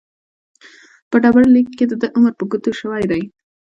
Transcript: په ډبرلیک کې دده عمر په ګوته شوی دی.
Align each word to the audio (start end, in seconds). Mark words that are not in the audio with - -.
په 1.09 1.15
ډبرلیک 1.23 1.67
کې 1.77 1.85
دده 1.91 2.07
عمر 2.15 2.33
په 2.39 2.43
ګوته 2.51 2.71
شوی 2.79 3.03
دی. 3.11 3.23